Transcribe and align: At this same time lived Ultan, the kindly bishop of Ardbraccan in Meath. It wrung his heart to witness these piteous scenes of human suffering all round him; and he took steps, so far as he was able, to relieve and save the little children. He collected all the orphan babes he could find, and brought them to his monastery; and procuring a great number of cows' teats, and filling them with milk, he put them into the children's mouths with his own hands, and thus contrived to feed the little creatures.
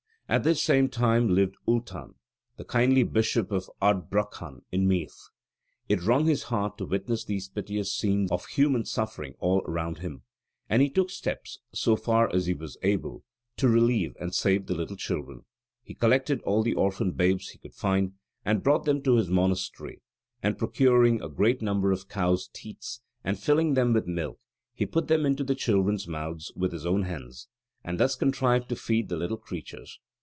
At 0.31 0.45
this 0.45 0.63
same 0.63 0.87
time 0.87 1.35
lived 1.35 1.57
Ultan, 1.67 2.15
the 2.55 2.63
kindly 2.63 3.03
bishop 3.03 3.51
of 3.51 3.69
Ardbraccan 3.81 4.61
in 4.71 4.87
Meath. 4.87 5.27
It 5.89 6.01
wrung 6.03 6.23
his 6.23 6.43
heart 6.43 6.77
to 6.77 6.85
witness 6.85 7.25
these 7.25 7.49
piteous 7.49 7.91
scenes 7.93 8.31
of 8.31 8.45
human 8.45 8.85
suffering 8.85 9.35
all 9.39 9.59
round 9.63 9.97
him; 9.97 10.21
and 10.69 10.81
he 10.81 10.89
took 10.89 11.09
steps, 11.09 11.59
so 11.73 11.97
far 11.97 12.33
as 12.33 12.45
he 12.45 12.53
was 12.53 12.77
able, 12.81 13.25
to 13.57 13.67
relieve 13.67 14.15
and 14.21 14.33
save 14.33 14.67
the 14.67 14.73
little 14.73 14.95
children. 14.95 15.43
He 15.83 15.93
collected 15.95 16.39
all 16.43 16.63
the 16.63 16.75
orphan 16.75 17.11
babes 17.11 17.49
he 17.49 17.57
could 17.57 17.73
find, 17.73 18.13
and 18.45 18.63
brought 18.63 18.85
them 18.85 19.01
to 19.01 19.17
his 19.17 19.29
monastery; 19.29 20.01
and 20.41 20.57
procuring 20.57 21.21
a 21.21 21.27
great 21.27 21.61
number 21.61 21.91
of 21.91 22.07
cows' 22.07 22.47
teats, 22.53 23.01
and 23.21 23.37
filling 23.37 23.73
them 23.73 23.91
with 23.91 24.07
milk, 24.07 24.39
he 24.73 24.85
put 24.85 25.09
them 25.09 25.25
into 25.25 25.43
the 25.43 25.55
children's 25.55 26.07
mouths 26.07 26.53
with 26.55 26.71
his 26.71 26.85
own 26.85 27.03
hands, 27.03 27.49
and 27.83 27.99
thus 27.99 28.15
contrived 28.15 28.69
to 28.69 28.77
feed 28.77 29.09
the 29.09 29.17
little 29.17 29.35
creatures. 29.35 29.99